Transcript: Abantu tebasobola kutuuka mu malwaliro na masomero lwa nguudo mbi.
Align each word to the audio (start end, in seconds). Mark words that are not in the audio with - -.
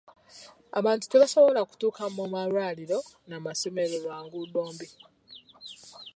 Abantu 0.79 1.05
tebasobola 1.07 1.61
kutuuka 1.69 2.03
mu 2.15 2.23
malwaliro 2.33 2.99
na 3.29 3.37
masomero 3.45 3.95
lwa 4.03 4.17
nguudo 4.23 4.61
mbi. 4.73 4.87